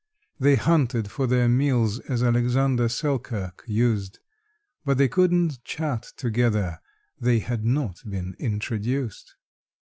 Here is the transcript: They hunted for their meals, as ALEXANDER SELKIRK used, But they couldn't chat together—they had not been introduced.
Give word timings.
They 0.39 0.55
hunted 0.55 1.11
for 1.11 1.27
their 1.27 1.47
meals, 1.47 1.99
as 2.09 2.23
ALEXANDER 2.23 2.87
SELKIRK 2.89 3.61
used, 3.67 4.17
But 4.83 4.97
they 4.97 5.07
couldn't 5.07 5.63
chat 5.63 6.13
together—they 6.17 7.37
had 7.37 7.63
not 7.63 7.97
been 8.09 8.35
introduced. 8.39 9.35